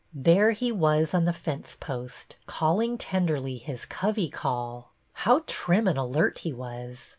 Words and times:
There 0.15 0.49
he 0.49 0.71
was 0.71 1.13
on 1.13 1.25
the 1.25 1.31
fence 1.31 1.77
post, 1.79 2.35
calling 2.47 2.97
tenderly 2.97 3.57
his 3.59 3.85
covey 3.85 4.29
call." 4.29 4.93
How 5.13 5.43
trim 5.45 5.87
and 5.87 5.99
alert 5.99 6.39
he 6.39 6.51
was! 6.51 7.09